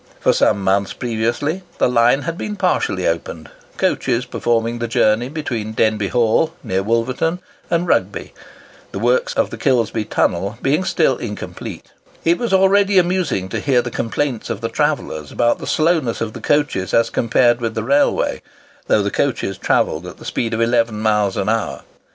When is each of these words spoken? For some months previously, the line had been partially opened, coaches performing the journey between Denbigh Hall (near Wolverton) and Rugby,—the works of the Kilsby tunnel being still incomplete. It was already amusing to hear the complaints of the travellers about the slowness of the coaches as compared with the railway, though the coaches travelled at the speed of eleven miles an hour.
For 0.19 0.33
some 0.33 0.63
months 0.63 0.93
previously, 0.93 1.61
the 1.77 1.87
line 1.87 2.23
had 2.23 2.35
been 2.35 2.55
partially 2.55 3.07
opened, 3.07 3.51
coaches 3.77 4.25
performing 4.25 4.79
the 4.79 4.87
journey 4.87 5.29
between 5.29 5.73
Denbigh 5.75 6.09
Hall 6.09 6.53
(near 6.63 6.81
Wolverton) 6.81 7.39
and 7.69 7.87
Rugby,—the 7.87 8.97
works 8.97 9.35
of 9.35 9.51
the 9.51 9.59
Kilsby 9.59 10.03
tunnel 10.05 10.57
being 10.63 10.83
still 10.85 11.17
incomplete. 11.17 11.91
It 12.25 12.39
was 12.39 12.51
already 12.51 12.97
amusing 12.97 13.47
to 13.49 13.59
hear 13.59 13.83
the 13.83 13.91
complaints 13.91 14.49
of 14.49 14.61
the 14.61 14.69
travellers 14.69 15.31
about 15.31 15.59
the 15.59 15.67
slowness 15.67 16.19
of 16.19 16.33
the 16.33 16.41
coaches 16.41 16.95
as 16.95 17.11
compared 17.11 17.61
with 17.61 17.75
the 17.75 17.83
railway, 17.83 18.41
though 18.87 19.03
the 19.03 19.11
coaches 19.11 19.55
travelled 19.55 20.07
at 20.07 20.17
the 20.17 20.25
speed 20.25 20.55
of 20.55 20.61
eleven 20.61 20.99
miles 20.99 21.37
an 21.37 21.47
hour. 21.47 21.83